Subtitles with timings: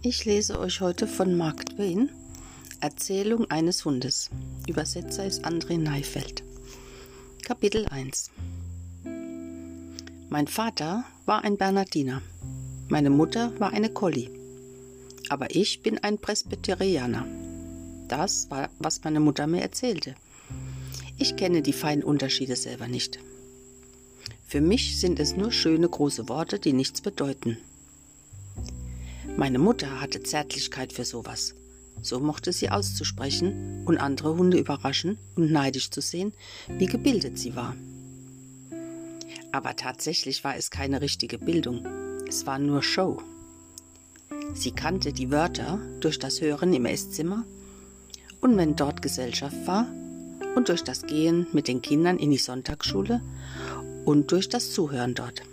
[0.00, 2.10] Ich lese euch heute von Mark Twain
[2.80, 4.30] Erzählung eines Hundes.
[4.68, 6.44] Übersetzer ist André Neifeld.
[7.42, 8.30] Kapitel 1
[10.28, 12.22] Mein Vater war ein Bernardiner.
[12.88, 14.30] Meine Mutter war eine Collie.
[15.30, 17.26] Aber ich bin ein Presbyterianer.
[18.06, 20.14] Das war, was meine Mutter mir erzählte.
[21.16, 23.18] Ich kenne die feinen Unterschiede selber nicht.
[24.46, 27.58] Für mich sind es nur schöne große Worte, die nichts bedeuten.
[29.38, 31.54] Meine Mutter hatte Zärtlichkeit für sowas.
[32.02, 36.32] So mochte sie auszusprechen und andere Hunde überraschen und neidisch zu sehen,
[36.66, 37.76] wie gebildet sie war.
[39.52, 41.86] Aber tatsächlich war es keine richtige Bildung.
[42.28, 43.22] Es war nur Show.
[44.54, 47.44] Sie kannte die Wörter durch das Hören im Esszimmer
[48.40, 49.86] und wenn dort Gesellschaft war
[50.56, 53.22] und durch das Gehen mit den Kindern in die Sonntagsschule
[54.04, 55.44] und durch das Zuhören dort.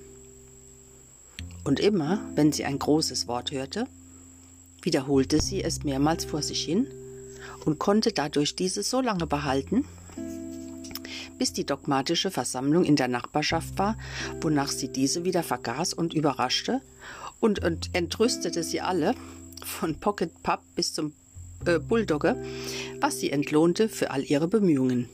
[1.66, 3.86] Und immer, wenn sie ein großes Wort hörte,
[4.84, 6.88] wiederholte sie es mehrmals vor sich hin
[7.66, 9.84] und konnte dadurch dieses so lange behalten,
[11.40, 13.98] bis die dogmatische Versammlung in der Nachbarschaft war,
[14.42, 16.82] wonach sie diese wieder vergaß und überraschte
[17.40, 19.16] und, und entrüstete sie alle,
[19.64, 21.14] von Pocket Pup bis zum
[21.66, 22.40] äh, Bulldogge,
[23.02, 25.10] was sie entlohnte für all ihre Bemühungen.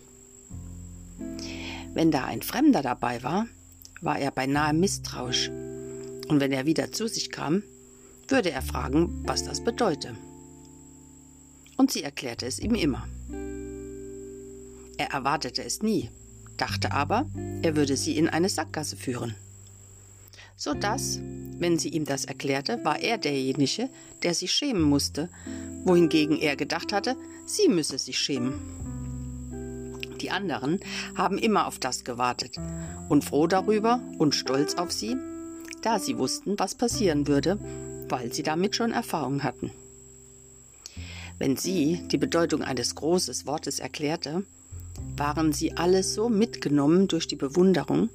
[1.93, 3.47] Wenn da ein Fremder dabei war,
[4.01, 5.49] war er beinahe misstrauisch
[6.31, 7.61] und wenn er wieder zu sich kam,
[8.29, 10.15] würde er fragen, was das bedeute.
[11.75, 13.05] Und sie erklärte es ihm immer.
[14.97, 16.09] Er erwartete es nie,
[16.55, 17.29] dachte aber,
[17.63, 19.35] er würde sie in eine Sackgasse führen.
[20.55, 21.19] So dass,
[21.57, 23.89] wenn sie ihm das erklärte, war er derjenige,
[24.23, 25.27] der sich schämen musste,
[25.83, 28.53] wohingegen er gedacht hatte, sie müsse sich schämen.
[30.21, 30.79] Die anderen
[31.17, 32.55] haben immer auf das gewartet
[33.09, 35.17] und froh darüber und stolz auf sie,
[35.81, 37.57] da sie wussten, was passieren würde,
[38.09, 39.71] weil sie damit schon Erfahrung hatten.
[41.39, 44.43] Wenn sie die Bedeutung eines großen Wortes erklärte,
[45.17, 48.09] waren sie alle so mitgenommen durch die Bewunderung,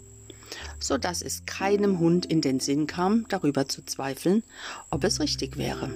[0.79, 4.45] so dass es keinem Hund in den Sinn kam, darüber zu zweifeln,
[4.91, 5.91] ob es richtig wäre.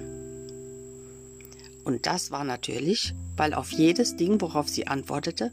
[1.83, 5.51] Und das war natürlich, weil auf jedes Ding, worauf sie antwortete,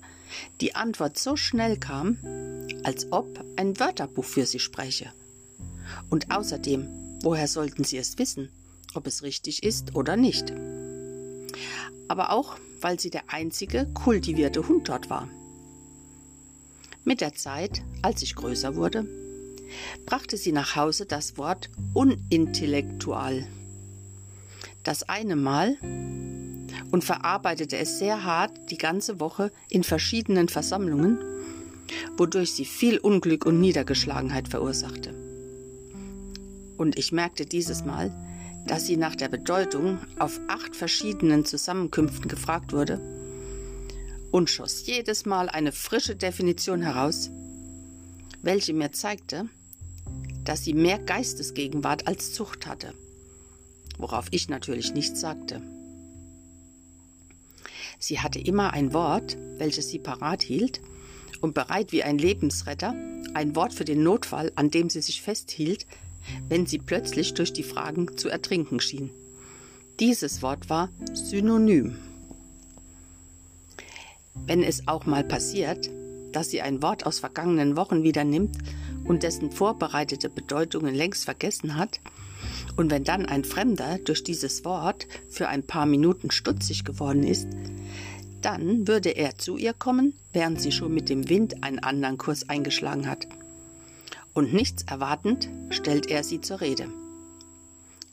[0.61, 2.19] die Antwort so schnell kam,
[2.83, 5.13] als ob ein Wörterbuch für sie spreche
[6.11, 6.89] und außerdem,
[7.23, 8.51] woher sollten sie es wissen,
[8.95, 10.53] ob es richtig ist oder nicht?
[12.09, 15.29] Aber auch, weil sie der einzige kultivierte Hund dort war.
[17.05, 19.07] Mit der Zeit, als ich größer wurde,
[20.07, 23.47] brachte sie nach Hause das Wort unintellektual.
[24.85, 25.77] Das eine Mal
[26.91, 31.19] und verarbeitete es sehr hart die ganze Woche in verschiedenen Versammlungen,
[32.17, 35.28] wodurch sie viel Unglück und Niedergeschlagenheit verursachte.
[36.79, 38.15] Und ich merkte dieses Mal,
[38.67, 43.01] dass sie nach der Bedeutung auf acht verschiedenen Zusammenkünften gefragt wurde
[44.31, 47.31] und schoss jedes Mal eine frische Definition heraus,
[48.43, 49.49] welche mir zeigte,
[50.45, 52.95] dass sie mehr Geistesgegenwart als Zucht hatte,
[53.99, 55.61] worauf ich natürlich nichts sagte.
[57.99, 60.81] Sie hatte immer ein Wort, welches sie parat hielt
[61.41, 62.95] und bereit wie ein Lebensretter,
[63.35, 65.87] ein Wort für den Notfall, an dem sie sich festhielt,
[66.49, 69.11] wenn sie plötzlich durch die Fragen zu ertrinken schien.
[70.01, 71.97] Dieses Wort war Synonym.
[74.47, 75.91] Wenn es auch mal passiert,
[76.33, 78.57] dass sie ein Wort aus vergangenen Wochen wieder nimmt
[79.05, 82.01] und dessen vorbereitete Bedeutungen längst vergessen hat,
[82.77, 87.49] und wenn dann ein Fremder durch dieses Wort für ein paar Minuten stutzig geworden ist,
[88.41, 92.49] dann würde er zu ihr kommen, während sie schon mit dem Wind einen anderen Kurs
[92.49, 93.27] eingeschlagen hat
[94.39, 96.87] und nichts erwartend stellt er sie zur Rede.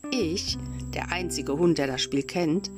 [0.09, 0.57] Ich,
[0.91, 2.71] der einzige Hund, der das Spiel kennt,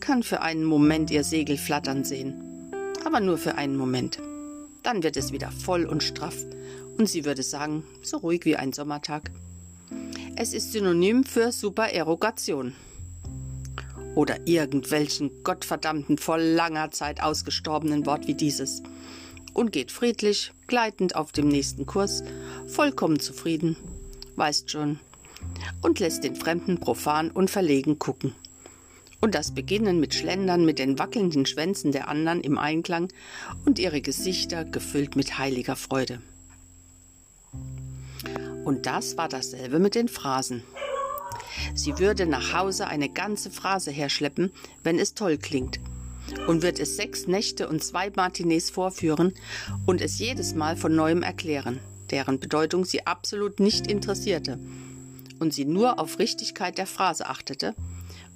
[0.00, 2.34] kann für einen Moment ihr Segel flattern sehen,
[3.06, 4.18] aber nur für einen Moment.
[4.82, 6.36] Dann wird es wieder voll und straff
[6.98, 9.30] und sie würde sagen, so ruhig wie ein Sommertag.
[10.36, 12.74] Es ist synonym für Supererogation.
[14.14, 18.82] Oder irgendwelchen gottverdammten vor langer Zeit ausgestorbenen Wort wie dieses
[19.54, 22.22] und geht friedlich, gleitend auf dem nächsten Kurs,
[22.66, 23.76] vollkommen zufrieden,
[24.36, 24.98] weißt schon,
[25.80, 28.34] und lässt den Fremden profan und verlegen gucken.
[29.20, 33.08] Und das Beginnen mit Schlendern mit den wackelnden Schwänzen der anderen im Einklang
[33.64, 36.20] und ihre Gesichter gefüllt mit heiliger Freude.
[38.64, 40.62] Und das war dasselbe mit den Phrasen.
[41.74, 44.52] Sie würde nach Hause eine ganze Phrase herschleppen,
[44.82, 45.80] wenn es toll klingt–
[46.46, 49.32] und wird es sechs Nächte und zwei Matinees vorführen
[49.86, 51.80] und es jedes Mal von neuem erklären,
[52.10, 54.58] deren Bedeutung sie absolut nicht interessierte
[55.38, 57.74] und sie nur auf Richtigkeit der Phrase achtete,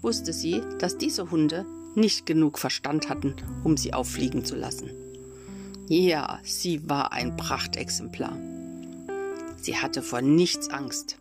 [0.02, 1.64] wusste sie, dass diese Hunde
[1.94, 4.90] nicht genug Verstand hatten, um sie auffliegen zu lassen.
[5.88, 8.36] Ja, sie war ein Prachtexemplar.
[9.60, 11.16] Sie hatte vor nichts Angst.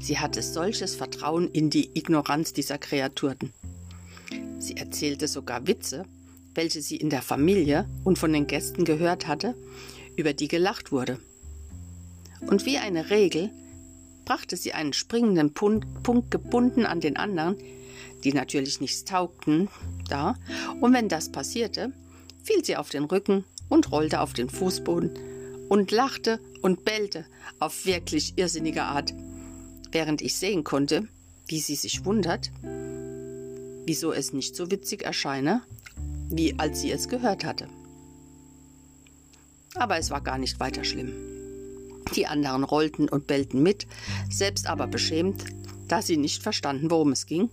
[0.00, 3.52] Sie hatte solches Vertrauen in die Ignoranz dieser Kreaturen.
[4.62, 6.04] Sie erzählte sogar Witze,
[6.54, 9.56] welche sie in der Familie und von den Gästen gehört hatte,
[10.14, 11.18] über die gelacht wurde.
[12.42, 13.50] Und wie eine Regel
[14.24, 17.56] brachte sie einen springenden Punkt, gebunden an den anderen,
[18.22, 19.68] die natürlich nichts taugten,
[20.08, 20.36] da,
[20.80, 21.92] und wenn das passierte,
[22.44, 25.10] fiel sie auf den Rücken und rollte auf den Fußboden
[25.70, 27.26] und lachte und bellte
[27.58, 29.12] auf wirklich irrsinnige Art,
[29.90, 31.08] während ich sehen konnte,
[31.48, 32.52] wie sie sich wundert,
[33.86, 35.62] wieso es nicht so witzig erscheine,
[36.28, 37.68] wie als sie es gehört hatte.
[39.74, 41.12] Aber es war gar nicht weiter schlimm.
[42.14, 43.86] Die anderen rollten und bellten mit,
[44.30, 45.44] selbst aber beschämt,
[45.88, 47.50] da sie nicht verstanden, worum es ging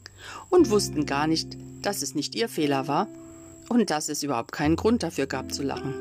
[0.49, 3.07] und wussten gar nicht, dass es nicht ihr Fehler war
[3.69, 5.93] und dass es überhaupt keinen Grund dafür gab zu lachen.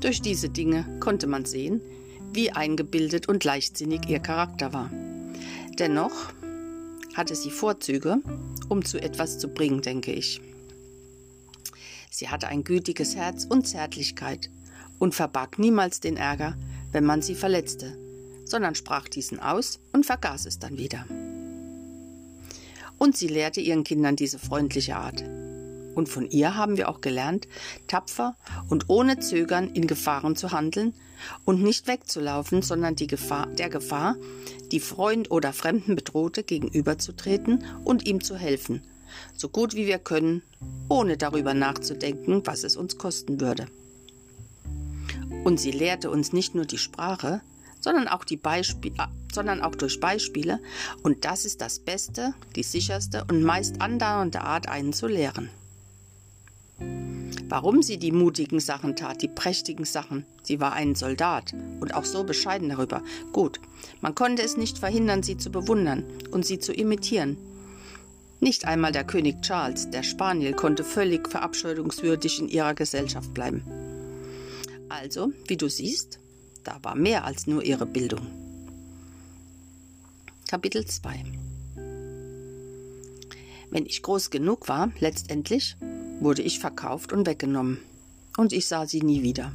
[0.00, 1.80] Durch diese Dinge konnte man sehen,
[2.32, 4.90] wie eingebildet und leichtsinnig ihr Charakter war.
[5.78, 6.32] Dennoch
[7.18, 8.18] hatte sie Vorzüge,
[8.68, 10.40] um zu etwas zu bringen, denke ich.
[12.10, 14.50] Sie hatte ein gütiges Herz und Zärtlichkeit
[14.98, 16.56] und verbarg niemals den Ärger,
[16.92, 17.98] wenn man sie verletzte,
[18.44, 21.04] sondern sprach diesen aus und vergaß es dann wieder.
[22.98, 25.22] Und sie lehrte ihren Kindern diese freundliche Art.
[25.98, 27.48] Und von ihr haben wir auch gelernt,
[27.88, 28.36] tapfer
[28.68, 30.94] und ohne Zögern in Gefahren zu handeln
[31.44, 34.14] und nicht wegzulaufen, sondern Gefahr, der Gefahr,
[34.70, 38.84] die Freund oder Fremden bedrohte, gegenüberzutreten und ihm zu helfen,
[39.34, 40.42] so gut wie wir können,
[40.88, 43.66] ohne darüber nachzudenken, was es uns kosten würde.
[45.42, 47.40] Und sie lehrte uns nicht nur die Sprache,
[47.80, 50.60] sondern auch, die Beispie, äh, sondern auch durch Beispiele,
[51.02, 55.50] und das ist das Beste, die sicherste und meist andauernde Art, einen zu lehren.
[57.48, 60.26] Warum sie die mutigen Sachen tat, die prächtigen Sachen.
[60.42, 63.02] Sie war ein Soldat und auch so bescheiden darüber.
[63.32, 63.58] Gut,
[64.00, 67.38] man konnte es nicht verhindern, sie zu bewundern und sie zu imitieren.
[68.40, 73.62] Nicht einmal der König Charles, der Spaniel, konnte völlig verabscheuungswürdig in ihrer Gesellschaft bleiben.
[74.88, 76.20] Also, wie du siehst,
[76.64, 78.26] da war mehr als nur ihre Bildung.
[80.48, 81.24] Kapitel 2
[83.70, 85.76] Wenn ich groß genug war, letztendlich,
[86.20, 87.78] wurde ich verkauft und weggenommen.
[88.36, 89.52] Und ich sah sie nie wieder.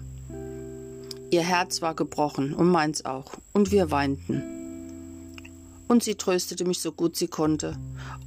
[1.32, 4.44] Ihr Herz war gebrochen und meins auch, und wir weinten.
[5.88, 7.76] Und sie tröstete mich so gut sie konnte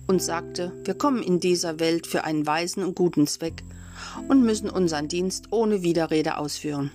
[0.07, 3.63] und sagte, wir kommen in dieser Welt für einen weisen und guten Zweck
[4.29, 6.91] und müssen unseren Dienst ohne Widerrede ausführen.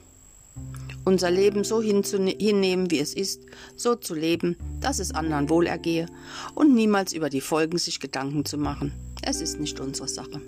[1.04, 3.42] Unser Leben so hinnehmen, wie es ist,
[3.76, 6.08] so zu leben, dass es anderen wohlergehe
[6.54, 8.92] und niemals über die Folgen sich Gedanken zu machen.
[9.22, 10.42] Es ist nicht unsere Sache.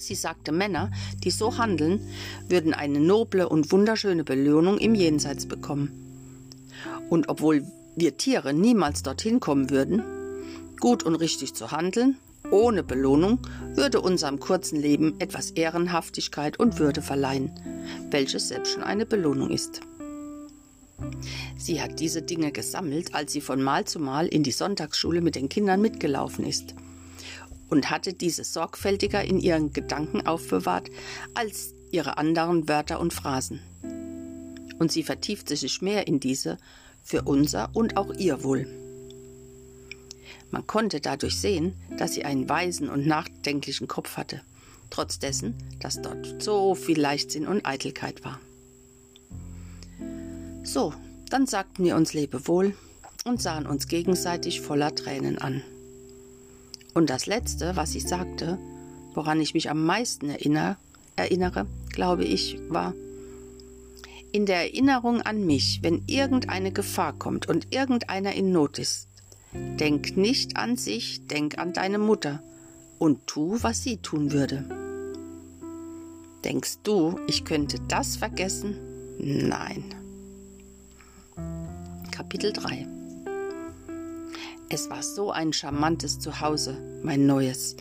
[0.00, 0.90] Sie sagte, Männer,
[1.24, 2.00] die so handeln,
[2.48, 5.90] würden eine noble und wunderschöne Belohnung im Jenseits bekommen.
[7.10, 7.64] Und obwohl
[7.96, 10.02] wir Tiere niemals dorthin kommen würden,
[10.78, 12.16] gut und richtig zu handeln,
[12.50, 13.40] ohne Belohnung,
[13.74, 17.50] würde unserem kurzen Leben etwas Ehrenhaftigkeit und Würde verleihen,
[18.10, 19.80] welches selbst schon eine Belohnung ist.
[21.56, 25.34] Sie hat diese Dinge gesammelt, als sie von Mal zu Mal in die Sonntagsschule mit
[25.34, 26.74] den Kindern mitgelaufen ist
[27.68, 30.90] und hatte diese sorgfältiger in ihren Gedanken aufbewahrt
[31.34, 33.60] als ihre anderen Wörter und Phrasen.
[34.78, 36.58] Und sie vertiefte sich mehr in diese
[37.02, 38.66] für unser und auch ihr Wohl.
[40.50, 44.40] Man konnte dadurch sehen, dass sie einen weisen und nachdenklichen Kopf hatte,
[44.90, 48.40] trotz dessen, dass dort so viel Leichtsinn und Eitelkeit war.
[50.62, 50.94] So,
[51.30, 52.74] dann sagten wir uns Lebewohl
[53.24, 55.62] und sahen uns gegenseitig voller Tränen an.
[56.98, 58.58] Und das Letzte, was sie sagte,
[59.14, 60.76] woran ich mich am meisten erinnere,
[61.14, 62.92] erinnere, glaube ich, war,
[64.32, 69.06] in der Erinnerung an mich, wenn irgendeine Gefahr kommt und irgendeiner in Not ist,
[69.52, 72.42] denk nicht an sich, denk an deine Mutter
[72.98, 74.64] und tu, was sie tun würde.
[76.44, 78.74] Denkst du, ich könnte das vergessen?
[79.20, 79.84] Nein.
[82.10, 82.97] Kapitel 3
[84.70, 87.76] es war so ein charmantes Zuhause, mein neues.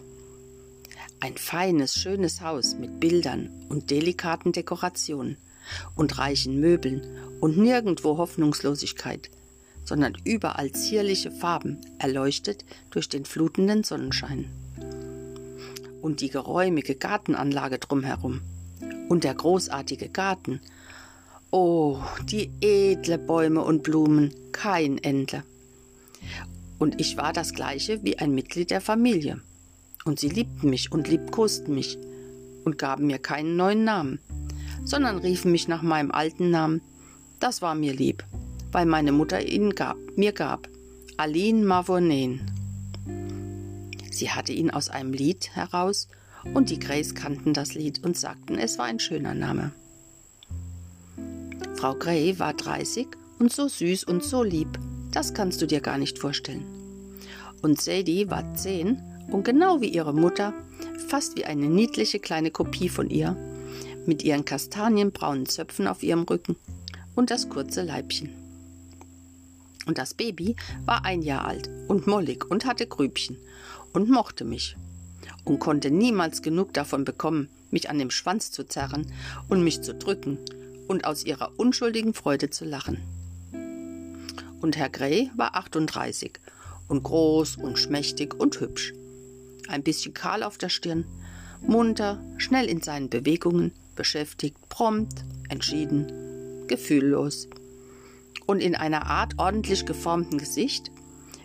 [1.20, 5.38] Ein feines, schönes Haus mit Bildern und delikaten Dekorationen
[5.96, 7.02] und reichen Möbeln
[7.42, 9.30] und nirgendwo Hoffnungslosigkeit,
[9.84, 14.46] sondern überall zierliche Farben, erleuchtet durch den flutenden Sonnenschein.
[16.02, 18.42] Und die geräumige Gartenanlage drumherum
[19.10, 20.62] und der großartige Garten.
[21.52, 25.44] Oh, die edle Bäume und Blumen, kein Ende
[26.80, 29.42] Und ich war das gleiche wie ein Mitglied der Familie.
[30.06, 31.98] Und sie liebten mich und liebkosten mich
[32.64, 34.20] und gaben mir keinen neuen Namen,
[34.86, 36.82] sondern riefen mich nach meinem alten Namen.
[37.40, 38.24] Das war mir lieb,
[38.72, 40.68] weil meine Mutter ihn gab, mir gab.
[41.18, 42.42] Aline Mavourneen.
[44.12, 46.08] Sie hatte ihn aus einem Lied heraus
[46.54, 49.72] und die Grays kannten das Lied und sagten, es war ein schöner Name.
[51.76, 53.08] Frau Gray war 30
[53.40, 54.80] und so süß und so lieb,
[55.12, 56.66] das kannst du dir gar nicht vorstellen.
[57.62, 60.54] Und Sadie war 10 und genau wie ihre Mutter,
[61.08, 63.36] fast wie eine niedliche kleine Kopie von ihr,
[64.06, 66.56] mit ihren kastanienbraunen Zöpfen auf ihrem Rücken
[67.16, 68.30] und das kurze Leibchen.
[69.86, 73.38] Und das Baby war ein Jahr alt und mollig und hatte Grübchen
[73.94, 74.76] und mochte mich
[75.46, 79.12] und konnte niemals genug davon bekommen, mich an dem Schwanz zu zerren
[79.50, 80.38] und mich zu drücken
[80.88, 83.17] und aus ihrer unschuldigen Freude zu lachen.
[84.62, 86.40] Und Herr Gray war 38
[86.88, 88.94] und groß und schmächtig und hübsch.
[89.68, 91.06] Ein bisschen kahl auf der Stirn,
[91.62, 97.50] munter, schnell in seinen Bewegungen, beschäftigt, prompt, entschieden, gefühllos.
[98.46, 100.92] Und in einer Art ordentlich geformten Gesicht,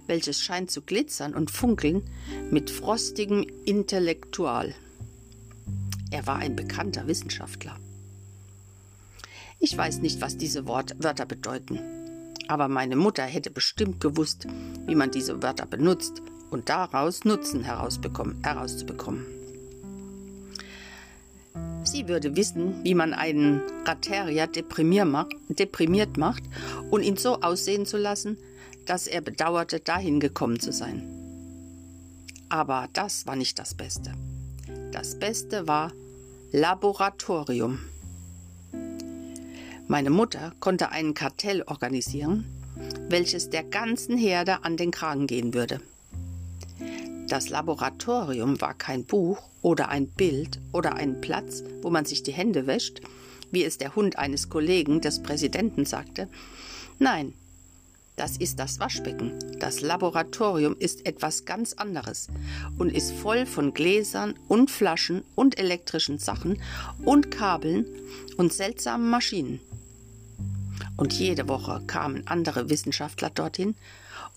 [0.07, 2.02] welches scheint zu glitzern und funkeln
[2.50, 4.75] mit frostigem Intellektual.
[6.11, 7.76] Er war ein bekannter Wissenschaftler.
[9.59, 11.78] Ich weiß nicht, was diese Wort Wörter bedeuten,
[12.49, 14.46] aber meine Mutter hätte bestimmt gewusst,
[14.87, 19.25] wie man diese Wörter benutzt und daraus Nutzen herauszubekommen.
[21.84, 26.42] Sie würde wissen, wie man einen Rateria deprimiert macht
[26.90, 28.38] und ihn so aussehen zu lassen,
[28.87, 31.02] dass er bedauerte, dahin gekommen zu sein.
[32.49, 34.12] Aber das war nicht das Beste.
[34.92, 35.92] Das Beste war
[36.52, 37.80] Laboratorium.
[39.92, 42.46] Meine Mutter konnte einen Kartell organisieren,
[43.11, 45.82] welches der ganzen Herde an den Kragen gehen würde.
[47.28, 52.32] Das Laboratorium war kein Buch oder ein Bild oder ein Platz, wo man sich die
[52.32, 53.02] Hände wäscht,
[53.50, 56.30] wie es der Hund eines Kollegen des Präsidenten sagte.
[56.99, 57.34] Nein,
[58.16, 59.38] das ist das Waschbecken.
[59.58, 62.28] Das Laboratorium ist etwas ganz anderes
[62.78, 66.62] und ist voll von Gläsern und Flaschen und elektrischen Sachen
[67.04, 67.84] und Kabeln
[68.38, 69.61] und seltsamen Maschinen.
[71.02, 73.75] Und jede Woche kamen andere Wissenschaftler dortin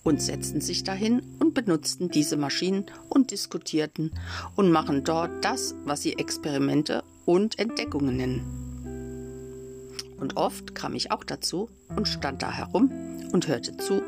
[0.03, 4.13] und setzten sich dahin und benutzten diese Maschinen und diskutierten
[4.55, 10.15] und machen dort das, was sie Experimente und Entdeckungen nennen.
[10.19, 12.89] Und oft kam ich auch dazu und stand da herum
[13.31, 14.01] und hörte zu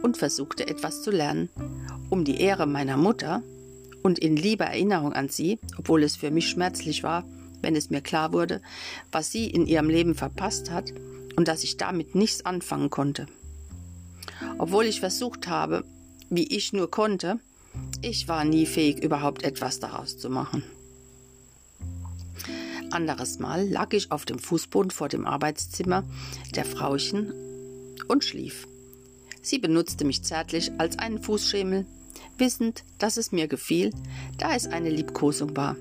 [0.00, 1.48] und versuchte etwas zu lernen,
[2.10, 3.42] um die Ehre meiner Mutter
[4.04, 7.24] und in lieber Erinnerung an sie, obwohl es für mich schmerzlich war,
[7.60, 8.62] wenn es mir klar wurde,
[9.10, 10.92] was sie in ihrem Leben verpasst hat
[11.38, 13.26] und dass ich damit nichts anfangen konnte.
[14.58, 15.84] Obwohl ich versucht habe,
[16.30, 17.38] wie ich nur konnte,
[18.02, 20.64] ich war nie fähig, überhaupt etwas daraus zu machen.
[22.90, 26.02] Anderes Mal lag ich auf dem Fußboden vor dem Arbeitszimmer
[26.56, 27.32] der Frauchen
[28.08, 28.66] und schlief.
[29.40, 31.86] Sie benutzte mich zärtlich als einen Fußschemel,
[32.36, 33.92] wissend, dass es mir gefiel,
[34.38, 35.76] da es eine Liebkosung war.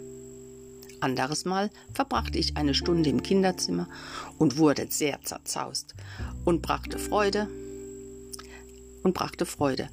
[0.99, 3.87] Anderes Mal verbrachte ich eine Stunde im Kinderzimmer
[4.37, 5.95] und wurde sehr zerzaust
[6.45, 7.47] und brachte Freude
[9.03, 9.89] und brachte Freude.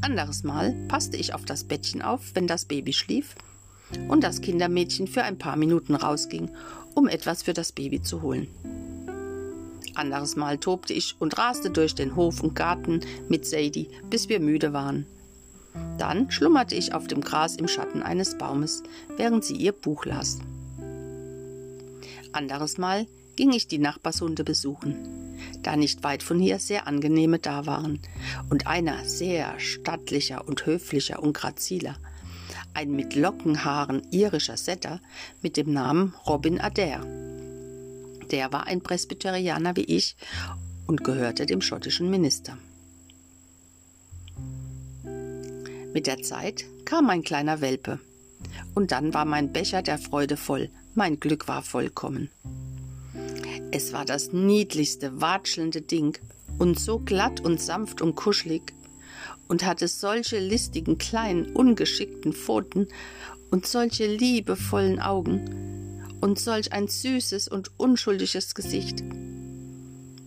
[0.00, 3.34] Anderes Mal passte ich auf das Bettchen auf, wenn das Baby schlief
[4.08, 6.50] und das Kindermädchen für ein paar Minuten rausging,
[6.94, 8.48] um etwas für das Baby zu holen.
[9.94, 14.40] Anderes Mal tobte ich und raste durch den Hof und Garten mit Sadie, bis wir
[14.40, 15.06] müde waren.
[15.98, 18.82] Dann schlummerte ich auf dem Gras im Schatten eines Baumes,
[19.16, 20.38] während sie ihr Buch las.
[22.32, 23.06] Anderes Mal
[23.36, 24.96] ging ich die Nachbarshunde besuchen,
[25.62, 28.00] da nicht weit von hier sehr angenehme da waren
[28.50, 31.96] und einer sehr stattlicher und höflicher und graziler,
[32.74, 35.00] ein mit Lockenhaaren irischer Setter
[35.42, 37.02] mit dem Namen Robin Adair
[38.30, 40.16] der war ein Presbyterianer wie ich
[40.86, 42.58] und gehörte dem schottischen Minister.
[45.94, 47.98] Mit der Zeit kam ein kleiner Welpe.
[48.74, 52.30] Und dann war mein Becher der Freude voll, mein Glück war vollkommen.
[53.70, 56.18] Es war das niedlichste, watschelnde Ding
[56.58, 58.74] und so glatt und sanft und kuschelig
[59.48, 62.88] und hatte solche listigen, kleinen, ungeschickten Pfoten
[63.50, 65.68] und solche liebevollen Augen,
[66.20, 69.02] und solch ein süßes und unschuldiges Gesicht.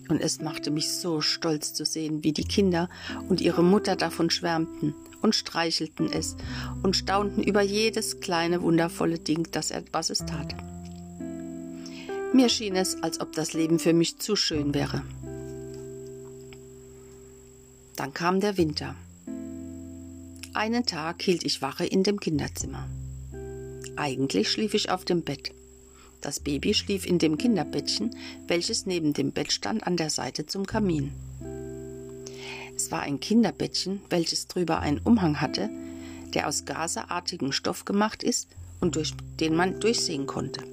[0.07, 2.89] Und es machte mich so stolz zu sehen, wie die Kinder
[3.29, 6.35] und ihre Mutter davon schwärmten und streichelten es
[6.83, 10.55] und staunten über jedes kleine wundervolle Ding, das er, was es tat.
[12.33, 15.03] Mir schien es, als ob das Leben für mich zu schön wäre.
[17.95, 18.95] Dann kam der Winter.
[20.53, 22.89] Einen Tag hielt ich Wache in dem Kinderzimmer.
[23.95, 25.53] Eigentlich schlief ich auf dem Bett.
[26.21, 28.15] Das Baby schlief in dem Kinderbettchen,
[28.47, 31.11] welches neben dem Bett stand an der Seite zum Kamin.
[32.81, 35.69] Es war ein Kinderbettchen, welches drüber einen Umhang hatte,
[36.33, 38.47] der aus gaseartigem Stoff gemacht ist
[38.79, 40.63] und durch den man durchsehen konnte.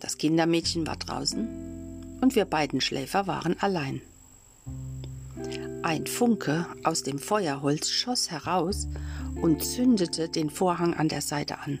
[0.00, 4.02] Das Kindermädchen war draußen und wir beiden Schläfer waren allein.
[5.82, 8.88] Ein Funke aus dem Feuerholz schoss heraus
[9.40, 11.78] und zündete den Vorhang an der Seite an.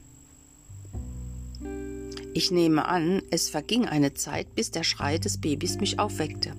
[2.32, 6.52] Ich nehme an, es verging eine Zeit, bis der Schrei des Babys mich aufweckte.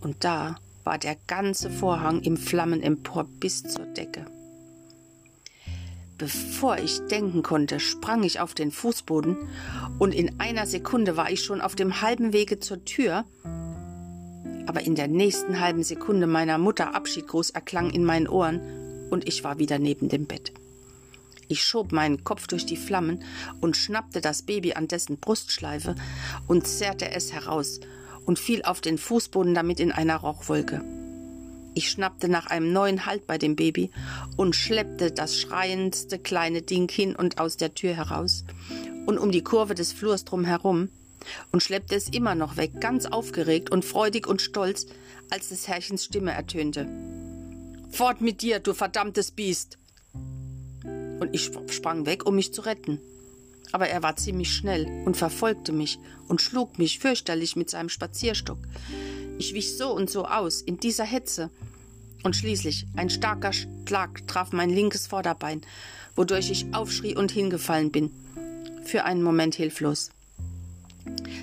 [0.00, 4.26] Und da war der ganze Vorhang im Flammen empor bis zur Decke.
[6.16, 9.36] Bevor ich denken konnte, sprang ich auf den Fußboden
[9.98, 13.24] und in einer Sekunde war ich schon auf dem halben Wege zur Tür.
[14.66, 18.60] Aber in der nächsten halben Sekunde meiner Mutter Abschiedgruß erklang in meinen Ohren
[19.10, 20.52] und ich war wieder neben dem Bett.
[21.48, 23.22] Ich schob meinen Kopf durch die Flammen
[23.60, 25.94] und schnappte das Baby an dessen Brustschleife
[26.46, 27.80] und zerrte es heraus
[28.26, 30.82] und fiel auf den Fußboden damit in einer Rauchwolke.
[31.74, 33.90] Ich schnappte nach einem neuen Halt bei dem Baby
[34.36, 38.44] und schleppte das schreiendste kleine Ding hin und aus der Tür heraus
[39.06, 40.88] und um die Kurve des Flurs drum herum
[41.52, 44.86] und schleppte es immer noch weg, ganz aufgeregt und freudig und stolz,
[45.30, 46.86] als des Herrchens Stimme ertönte.
[47.90, 49.78] Fort mit dir, du verdammtes Biest!
[50.84, 53.00] Und ich sprang weg, um mich zu retten.
[53.74, 58.58] Aber er war ziemlich schnell und verfolgte mich und schlug mich fürchterlich mit seinem Spazierstock.
[59.36, 61.50] Ich wich so und so aus, in dieser Hetze.
[62.22, 65.62] Und schließlich ein starker Schlag traf mein linkes Vorderbein,
[66.14, 68.12] wodurch ich aufschrie und hingefallen bin.
[68.84, 70.10] Für einen Moment hilflos.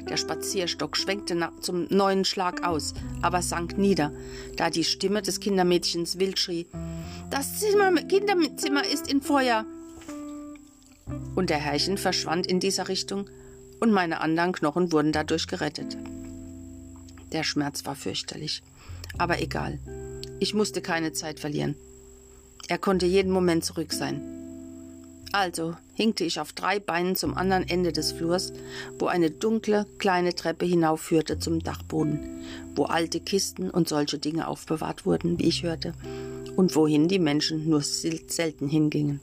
[0.09, 4.13] Der Spazierstock schwenkte zum neuen Schlag aus, aber sank nieder,
[4.55, 6.67] da die Stimme des Kindermädchens wild schrie:
[7.29, 9.65] Das Zimmer, Kinderzimmer ist in Feuer!
[11.35, 13.29] Und der Herrchen verschwand in dieser Richtung,
[13.79, 15.97] und meine anderen Knochen wurden dadurch gerettet.
[17.31, 18.61] Der Schmerz war fürchterlich.
[19.17, 19.79] Aber egal.
[20.39, 21.75] Ich musste keine Zeit verlieren.
[22.67, 24.21] Er konnte jeden Moment zurück sein.
[25.31, 28.51] Also hinkte ich auf drei Beinen zum anderen Ende des Flurs,
[28.99, 32.41] wo eine dunkle, kleine Treppe hinaufführte zum Dachboden,
[32.75, 35.93] wo alte Kisten und solche Dinge aufbewahrt wurden, wie ich hörte,
[36.57, 39.21] und wohin die Menschen nur selten hingingen.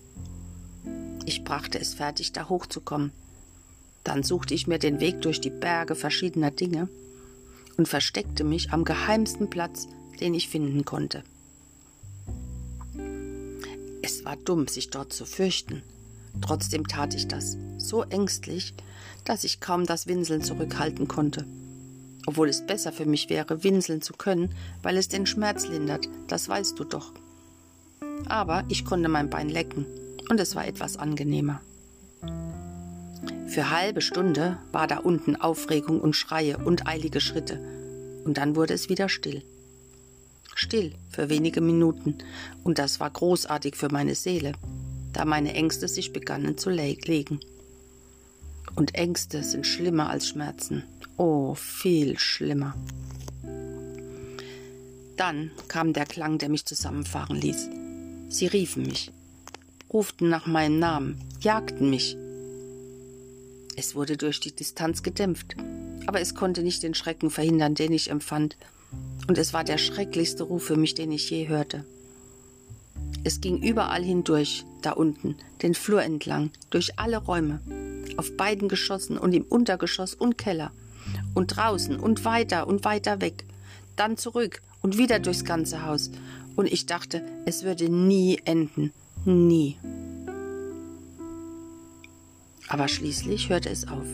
[1.29, 3.13] Ich brachte es fertig, da hochzukommen.
[4.03, 6.89] Dann suchte ich mir den Weg durch die Berge verschiedener Dinge
[7.77, 9.89] und versteckte mich am geheimsten Platz,
[10.21, 11.23] den ich finden konnte.
[14.01, 15.83] Es war dumm, sich dort zu fürchten,
[16.41, 18.73] Trotzdem tat ich das, so ängstlich,
[19.25, 21.45] dass ich kaum das Winseln zurückhalten konnte.
[22.25, 26.49] Obwohl es besser für mich wäre, winseln zu können, weil es den Schmerz lindert, das
[26.49, 27.13] weißt du doch.
[28.31, 29.85] Aber ich konnte mein Bein lecken,
[30.29, 31.61] und es war etwas angenehmer.
[33.47, 37.61] Für halbe Stunde war da unten Aufregung und Schreie und eilige Schritte,
[38.25, 39.43] und dann wurde es wieder still.
[40.55, 42.19] Still für wenige Minuten,
[42.65, 44.53] und das war großartig für meine Seele
[45.13, 47.41] da meine Ängste sich begannen zu legen.
[48.77, 50.85] Und Ängste sind schlimmer als Schmerzen.
[51.17, 52.77] Oh, viel schlimmer.
[55.17, 57.69] Dann kam der Klang, der mich zusammenfahren ließ.
[58.29, 59.11] Sie riefen mich,
[59.93, 62.17] ruften nach meinem Namen, jagten mich.
[63.77, 65.57] Es wurde durch die Distanz gedämpft,
[66.07, 68.57] aber es konnte nicht den Schrecken verhindern, den ich empfand,
[69.29, 71.85] und es war der schrecklichste Ruf für mich, den ich je hörte.
[73.25, 77.61] Es ging überall hindurch, da unten, den Flur entlang, durch alle Räume,
[78.17, 80.73] auf beiden Geschossen und im Untergeschoss und Keller,
[81.35, 83.45] und draußen und weiter und weiter weg,
[83.97, 86.11] dann zurück und wieder durchs ganze Haus,
[86.57, 88.93] und ich dachte, es würde nie enden,
[89.29, 89.79] nie.
[92.69, 94.07] Aber schließlich hörte es auf.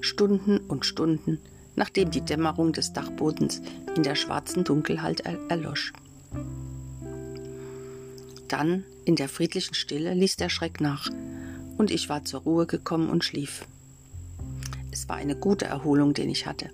[0.00, 1.38] Stunden und Stunden,
[1.76, 3.62] nachdem die Dämmerung des Dachbodens
[3.96, 5.92] in der schwarzen Dunkelheit erlosch.
[8.48, 11.08] Dann, in der friedlichen Stille, ließ der Schreck nach,
[11.78, 13.66] und ich war zur Ruhe gekommen und schlief.
[14.90, 16.70] Es war eine gute Erholung, den ich hatte,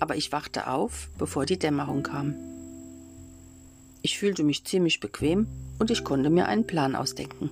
[0.00, 2.34] aber ich wachte auf, bevor die Dämmerung kam.
[4.02, 5.46] Ich fühlte mich ziemlich bequem
[5.78, 7.50] und ich konnte mir einen Plan ausdenken.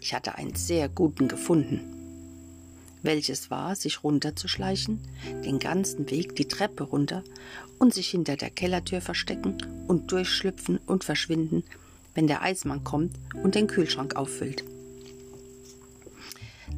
[0.00, 1.80] Ich hatte einen sehr guten gefunden.
[3.02, 5.00] Welches war, sich runterzuschleichen,
[5.44, 7.22] den ganzen Weg die Treppe runter
[7.78, 11.62] und sich hinter der Kellertür verstecken und durchschlüpfen und verschwinden,
[12.14, 14.64] wenn der Eismann kommt und den Kühlschrank auffüllt.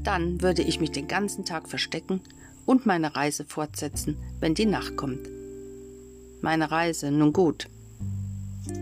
[0.03, 2.21] Dann würde ich mich den ganzen Tag verstecken
[2.67, 5.29] und meine Reise fortsetzen, wenn die Nacht kommt.
[6.43, 7.69] Meine Reise, nun gut.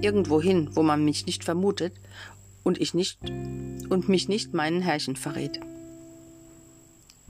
[0.01, 1.95] Irgendwo hin, wo man mich nicht vermutet
[2.63, 3.19] und ich nicht
[3.89, 5.61] und mich nicht meinen Herrchen verrät.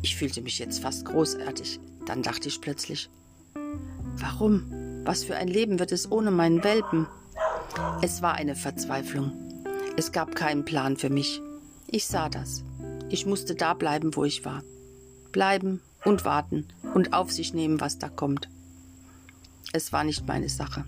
[0.02, 1.80] Ich fühlte mich jetzt fast großartig.
[2.06, 3.10] Dann dachte ich plötzlich,
[4.16, 4.72] warum?
[5.04, 7.06] Was für ein Leben wird es ohne meinen Welpen?
[8.02, 9.32] Es war eine Verzweiflung.
[9.96, 11.40] Es gab keinen Plan für mich.
[11.86, 12.62] Ich sah das.
[13.08, 14.62] Ich musste da bleiben, wo ich war.
[15.32, 18.48] Bleiben und warten und auf sich nehmen, was da kommt.
[19.72, 20.84] Es war nicht meine Sache.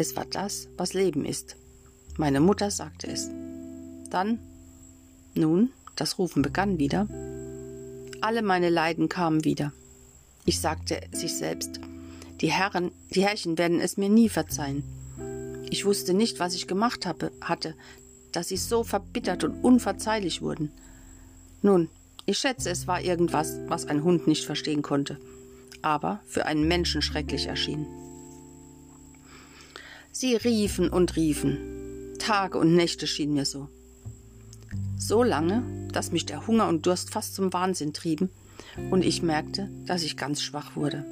[0.00, 1.56] Es war das, was Leben ist.
[2.16, 3.28] Meine Mutter sagte es.
[4.08, 4.38] Dann,
[5.34, 7.06] nun, das Rufen begann wieder.
[8.22, 9.74] Alle meine Leiden kamen wieder.
[10.46, 11.80] Ich sagte sich selbst,
[12.40, 14.84] die Herren, die Herrchen werden es mir nie verzeihen.
[15.68, 17.74] Ich wusste nicht, was ich gemacht habe, hatte,
[18.32, 20.72] dass sie so verbittert und unverzeihlich wurden.
[21.60, 21.90] Nun,
[22.24, 25.20] ich schätze, es war irgendwas, was ein Hund nicht verstehen konnte,
[25.82, 27.86] aber für einen Menschen schrecklich erschien.
[30.20, 32.12] Sie riefen und riefen.
[32.18, 33.70] Tage und Nächte schien mir so.
[34.98, 38.28] So lange, dass mich der Hunger und Durst fast zum Wahnsinn trieben
[38.90, 41.06] und ich merkte, dass ich ganz schwach wurde.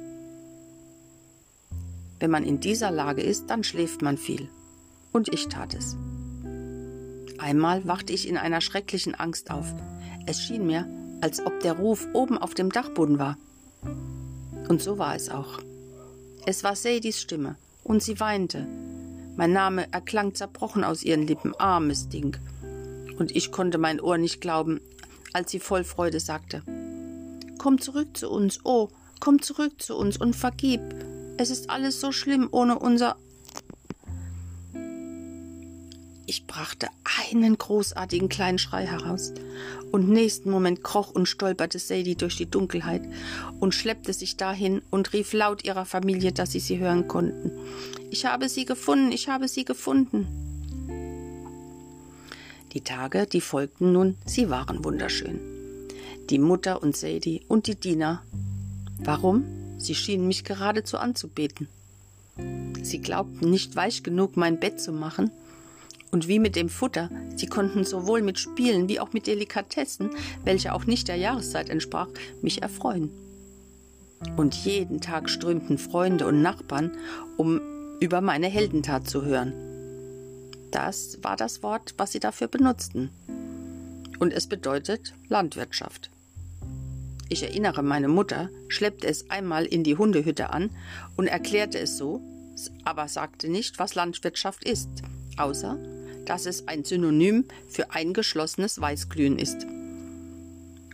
[2.19, 4.47] Wenn man in dieser Lage ist, dann schläft man viel.
[5.11, 5.97] Und ich tat es.
[7.39, 9.73] Einmal wachte ich in einer schrecklichen Angst auf.
[10.27, 10.87] Es schien mir,
[11.21, 13.39] als ob der Ruf oben auf dem Dachboden war.
[14.67, 15.61] Und so war es auch.
[16.45, 18.67] Es war Sadies Stimme, und sie weinte.
[19.39, 22.35] Mein Name erklang zerbrochen aus ihren Lippen, armes Ding.
[23.19, 24.81] Und ich konnte mein Ohr nicht glauben,
[25.31, 26.61] als sie voll Freude sagte
[27.57, 28.89] Komm zurück zu uns, oh,
[29.21, 30.81] komm zurück zu uns und vergib.
[31.37, 33.15] Es ist alles so schlimm ohne unser
[36.25, 36.89] ich brachte
[37.31, 39.33] einen großartigen kleinen Schrei heraus.
[39.91, 43.01] Und nächsten Moment kroch und stolperte Sadie durch die Dunkelheit
[43.59, 47.51] und schleppte sich dahin und rief laut ihrer Familie, dass sie sie hören konnten.
[48.11, 50.27] Ich habe sie gefunden, ich habe sie gefunden.
[52.73, 55.39] Die Tage, die folgten nun, sie waren wunderschön.
[56.29, 58.21] Die Mutter und Sadie und die Diener.
[58.99, 59.45] Warum?
[59.79, 61.67] Sie schienen mich geradezu anzubeten.
[62.83, 65.31] Sie glaubten nicht weich genug, mein Bett zu machen,
[66.11, 70.09] und wie mit dem Futter, sie konnten sowohl mit Spielen wie auch mit Delikatessen,
[70.43, 72.07] welche auch nicht der Jahreszeit entsprach,
[72.41, 73.11] mich erfreuen.
[74.35, 76.91] Und jeden Tag strömten Freunde und Nachbarn,
[77.37, 77.61] um
[77.99, 79.53] über meine Heldentat zu hören.
[80.71, 83.09] Das war das Wort, was sie dafür benutzten.
[84.19, 86.11] Und es bedeutet Landwirtschaft.
[87.29, 90.71] Ich erinnere, meine Mutter schleppte es einmal in die Hundehütte an
[91.15, 92.21] und erklärte es so,
[92.83, 94.89] aber sagte nicht, was Landwirtschaft ist,
[95.37, 95.77] außer
[96.29, 99.65] dass es ein Synonym für eingeschlossenes Weißglühen ist.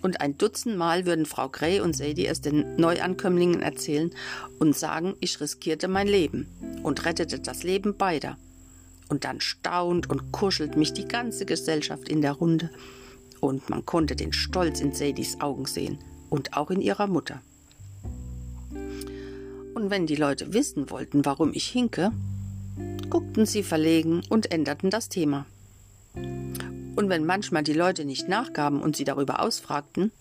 [0.01, 4.11] Und ein Dutzend Mal würden Frau Gray und Sadie es den Neuankömmlingen erzählen
[4.59, 6.47] und sagen, ich riskierte mein Leben
[6.83, 8.37] und rettete das Leben beider.
[9.09, 12.69] Und dann staunt und kuschelt mich die ganze Gesellschaft in der Runde.
[13.41, 17.41] Und man konnte den Stolz in Sadies Augen sehen und auch in ihrer Mutter.
[19.73, 22.13] Und wenn die Leute wissen wollten, warum ich hinke,
[23.09, 25.45] guckten sie verlegen und änderten das Thema.
[26.15, 30.11] Und wenn manchmal die Leute nicht nachgaben und sie darüber ausfragten,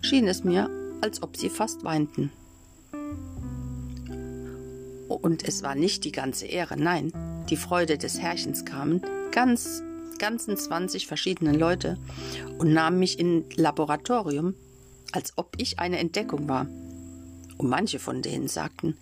[0.00, 0.68] schien es mir,
[1.00, 2.32] als ob sie fast weinten.
[5.08, 7.12] Und es war nicht die ganze Ehre, nein,
[7.48, 9.02] die Freude des Herrchens kamen,
[9.32, 9.82] ganz,
[10.18, 11.98] ganzen 20 verschiedene Leute
[12.58, 14.54] und nahmen mich in Laboratorium,
[15.12, 16.66] als ob ich eine Entdeckung war.
[17.58, 18.96] Und manche von denen sagten,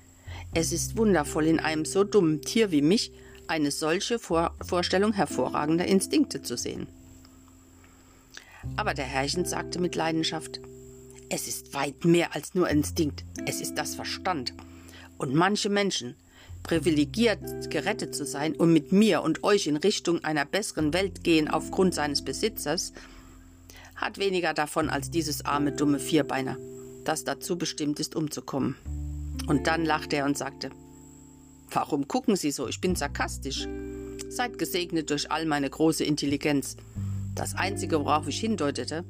[0.54, 3.12] es ist wundervoll, in einem so dummen Tier wie mich
[3.46, 6.87] eine solche Vor Vorstellung hervorragender Instinkte zu sehen.
[8.76, 10.61] Aber der Herrchen sagte mit Leidenschaft,
[11.30, 14.54] es ist weit mehr als nur Instinkt, es ist das Verstand.
[15.18, 16.16] Und manche Menschen,
[16.62, 21.48] privilegiert gerettet zu sein und mit mir und euch in Richtung einer besseren Welt gehen
[21.48, 22.92] aufgrund seines Besitzers,
[23.94, 26.56] hat weniger davon als dieses arme dumme Vierbeiner,
[27.04, 28.76] das dazu bestimmt ist, umzukommen.
[29.48, 30.70] Und dann lachte er und sagte,
[31.70, 32.66] Warum gucken Sie so?
[32.68, 33.68] Ich bin sarkastisch.
[34.28, 36.76] Seid gesegnet durch all meine große Intelligenz.
[37.34, 39.04] Das Einzige, worauf ich hindeutete,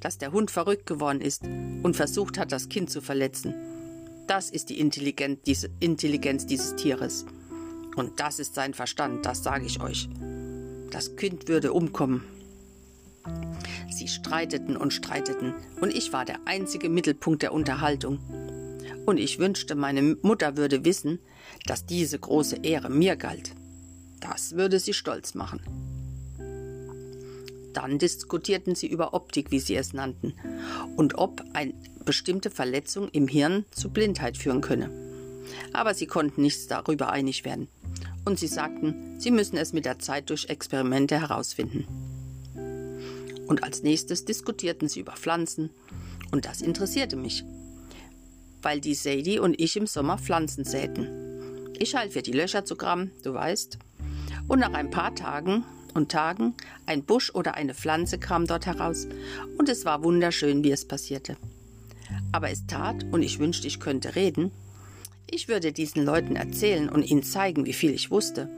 [0.00, 3.54] dass der Hund verrückt geworden ist und versucht hat, das Kind zu verletzen.
[4.26, 7.26] Das ist die Intelligenz, diese Intelligenz dieses Tieres.
[7.96, 10.08] Und das ist sein Verstand, das sage ich euch.
[10.90, 12.24] Das Kind würde umkommen.
[13.90, 18.18] Sie streiteten und streiteten, und ich war der einzige Mittelpunkt der Unterhaltung
[19.10, 21.18] und ich wünschte, meine Mutter würde wissen,
[21.66, 23.52] dass diese große Ehre mir galt.
[24.20, 25.60] Das würde sie stolz machen.
[27.72, 30.34] Dann diskutierten sie über Optik, wie sie es nannten,
[30.96, 34.90] und ob eine bestimmte Verletzung im Hirn zu Blindheit führen könne.
[35.72, 37.68] Aber sie konnten nichts darüber einig werden.
[38.24, 41.86] und sie sagten, sie müssen es mit der Zeit durch Experimente herausfinden.
[43.46, 45.70] Und als nächstes diskutierten sie über Pflanzen,
[46.30, 47.44] und das interessierte mich,
[48.62, 51.08] weil die Sadie und ich im Sommer Pflanzen säten.
[51.78, 53.78] Ich half ihr die Löcher zu graben, du weißt.
[54.48, 56.54] Und nach ein paar Tagen und Tagen
[56.86, 59.06] ein Busch oder eine Pflanze kam dort heraus,
[59.58, 61.36] und es war wunderschön, wie es passierte.
[62.32, 64.50] Aber es tat, und ich wünschte, ich könnte reden,
[65.30, 68.48] ich würde diesen Leuten erzählen und ihnen zeigen, wie viel ich wusste,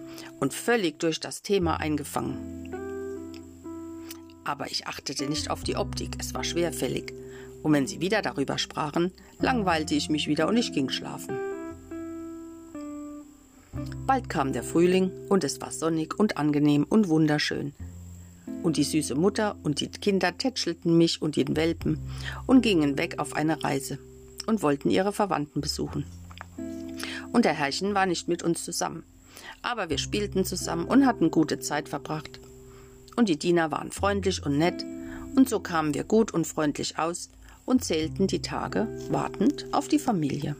[0.41, 2.75] und völlig durch das Thema eingefangen.
[4.45, 7.12] Aber ich achtete nicht auf die Optik, es war schwerfällig,
[7.62, 11.37] und wenn sie wieder darüber sprachen, langweilte ich mich wieder und ich ging schlafen.
[14.07, 17.72] Bald kam der Frühling und es war sonnig und angenehm und wunderschön.
[18.62, 21.98] Und die süße Mutter und die Kinder tätschelten mich und den Welpen
[22.46, 23.98] und gingen weg auf eine Reise
[24.46, 26.05] und wollten ihre Verwandten besuchen.
[27.33, 29.05] Und der Herrchen war nicht mit uns zusammen,
[29.62, 32.40] aber wir spielten zusammen und hatten gute Zeit verbracht.
[33.16, 34.85] Und die Diener waren freundlich und nett,
[35.35, 37.31] und so kamen wir gut und freundlich aus
[37.73, 40.57] und zählten die Tage, wartend auf die Familie.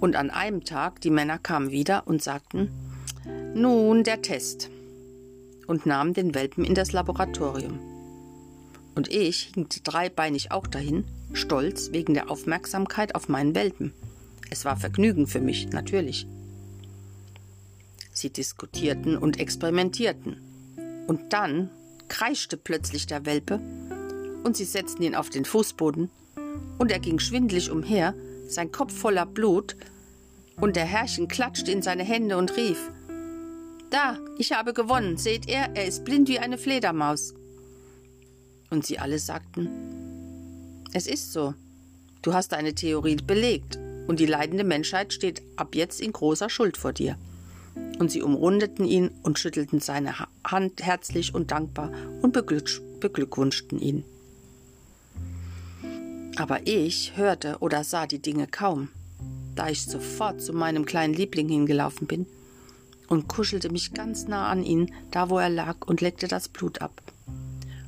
[0.00, 2.68] Und an einem Tag, die Männer kamen wieder und sagten,
[3.54, 4.70] nun der Test,
[5.68, 7.78] und nahmen den Welpen in das Laboratorium.
[8.96, 13.92] Und ich hinkte dreibeinig auch dahin, stolz wegen der Aufmerksamkeit auf meinen Welpen.
[14.50, 16.26] Es war Vergnügen für mich, natürlich.
[18.12, 20.38] Sie diskutierten und experimentierten.
[21.06, 21.70] Und dann
[22.08, 23.60] kreischte plötzlich der Welpe,
[24.48, 26.08] und sie setzten ihn auf den Fußboden,
[26.78, 28.14] und er ging schwindlig umher,
[28.48, 29.76] sein Kopf voller Blut,
[30.58, 32.90] und der Herrchen klatschte in seine Hände und rief
[33.90, 37.34] Da, ich habe gewonnen, seht ihr, er ist blind wie eine Fledermaus.
[38.70, 39.68] Und sie alle sagten
[40.94, 41.52] Es ist so,
[42.22, 46.78] du hast deine Theorie belegt, und die leidende Menschheit steht ab jetzt in großer Schuld
[46.78, 47.18] vor dir.
[47.98, 54.04] Und sie umrundeten ihn und schüttelten seine Hand herzlich und dankbar und beglückwünschten ihn.
[56.38, 58.90] Aber ich hörte oder sah die Dinge kaum,
[59.56, 62.26] da ich sofort zu meinem kleinen Liebling hingelaufen bin
[63.08, 66.80] und kuschelte mich ganz nah an ihn, da wo er lag, und leckte das Blut
[66.80, 67.02] ab.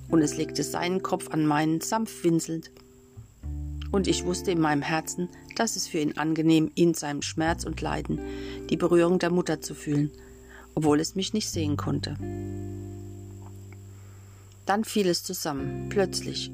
[0.08, 2.72] Und es legte seinen Kopf an meinen, sanft winselnd.
[3.92, 7.80] Und ich wusste in meinem Herzen, dass es für ihn angenehm, in seinem Schmerz und
[7.80, 8.18] Leiden
[8.68, 10.10] die Berührung der Mutter zu fühlen,
[10.74, 12.16] obwohl es mich nicht sehen konnte.
[14.66, 16.50] Dann fiel es zusammen, plötzlich,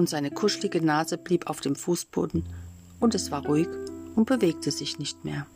[0.00, 2.44] und seine kuschelige Nase blieb auf dem Fußboden,
[3.00, 3.68] und es war ruhig
[4.16, 5.46] und bewegte sich nicht mehr.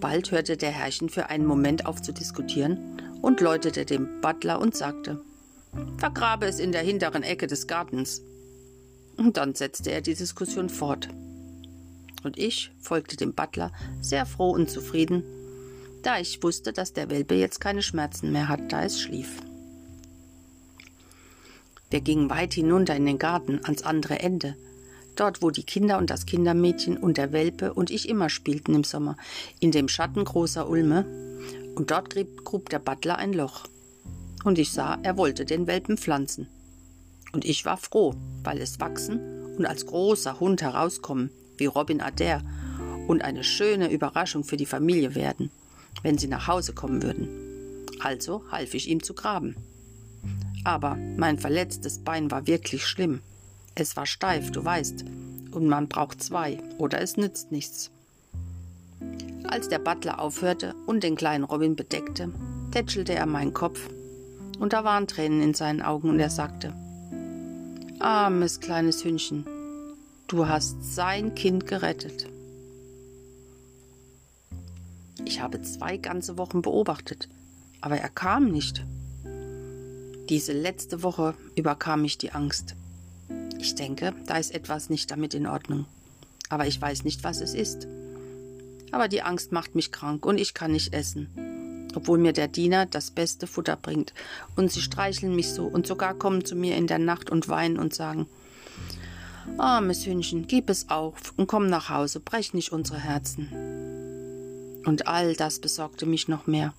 [0.00, 2.78] Bald hörte der Herrchen für einen Moment auf zu diskutieren
[3.20, 5.20] und läutete dem Butler und sagte,
[5.98, 8.22] Vergrabe es in der hinteren Ecke des Gartens.
[9.18, 11.08] Und dann setzte er die Diskussion fort.
[12.24, 15.24] Und ich folgte dem Butler, sehr froh und zufrieden,
[16.02, 19.42] da ich wusste, dass der Welpe jetzt keine Schmerzen mehr hat, da es schlief.
[21.90, 24.56] Wir gingen weit hinunter in den Garten, ans andere Ende,
[25.16, 28.84] dort wo die Kinder und das Kindermädchen und der Welpe und ich immer spielten im
[28.84, 29.16] Sommer,
[29.60, 31.06] in dem Schatten großer Ulme,
[31.74, 33.64] und dort grub, der Butler ein Loch.
[34.44, 36.48] Und ich sah, er wollte den Welpen pflanzen.
[37.32, 42.42] Und ich war froh, weil es wachsen und als großer Hund herauskommen, wie Robin Adair,
[43.06, 45.50] und eine schöne Überraschung für die Familie werden,
[46.02, 47.28] wenn sie nach Hause kommen würden.
[48.00, 49.56] Also half ich ihm zu graben.
[50.68, 53.22] Aber mein verletztes Bein war wirklich schlimm.
[53.74, 55.02] Es war steif, du weißt,
[55.50, 57.90] und man braucht zwei, oder es nützt nichts.
[59.44, 62.30] Als der Butler aufhörte und den kleinen Robin bedeckte,
[62.70, 63.80] tätschelte er meinen Kopf,
[64.58, 66.74] und da waren Tränen in seinen Augen, und er sagte,
[67.98, 69.46] Armes kleines Hündchen,
[70.26, 72.28] du hast sein Kind gerettet.
[75.24, 77.30] Ich habe zwei ganze Wochen beobachtet,
[77.80, 78.84] aber er kam nicht.
[80.28, 82.74] Diese letzte Woche überkam mich die Angst.
[83.58, 85.86] Ich denke, da ist etwas nicht damit in Ordnung.
[86.50, 87.86] Aber ich weiß nicht, was es ist.
[88.92, 91.88] Aber die Angst macht mich krank und ich kann nicht essen.
[91.94, 94.12] Obwohl mir der Diener das beste Futter bringt.
[94.54, 97.78] Und sie streicheln mich so und sogar kommen zu mir in der Nacht und weinen
[97.78, 98.26] und sagen,
[99.56, 104.82] Armes Hündchen, gib es auf und komm nach Hause, brech nicht unsere Herzen.
[104.84, 106.74] Und all das besorgte mich noch mehr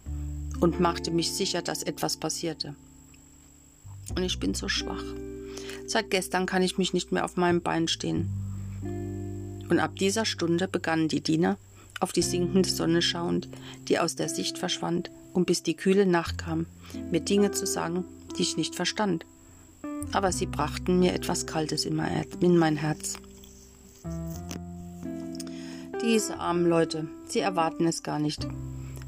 [0.60, 2.76] und machte mich sicher, dass etwas passierte
[4.12, 5.04] und ich bin so schwach.
[5.88, 8.30] Seit gestern kann ich mich nicht mehr auf meinem Bein stehen.
[9.69, 11.58] Und ab dieser Stunde begannen die Diener,
[12.00, 13.50] auf die sinkende Sonne schauend,
[13.88, 16.65] die aus der Sicht verschwand, und bis die kühle Nacht kam,
[17.12, 18.06] mir Dinge zu sagen,
[18.38, 19.26] die ich nicht verstand.
[20.12, 23.15] Aber sie brachten mir etwas Kaltes in mein Herz.
[26.02, 28.48] Diese armen Leute, sie erwarten es gar nicht.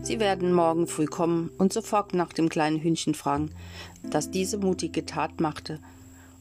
[0.03, 3.51] Sie werden morgen früh kommen und sofort nach dem kleinen Hündchen fragen,
[4.03, 5.79] das diese mutige Tat machte.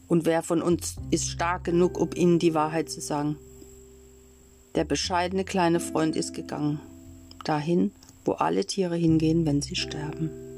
[0.07, 3.37] Und wer von uns ist stark genug, um ihnen die Wahrheit zu sagen?
[4.75, 6.79] Der bescheidene kleine Freund ist gegangen,
[7.45, 7.91] dahin,
[8.25, 10.50] wo alle Tiere hingehen, wenn sie sterben.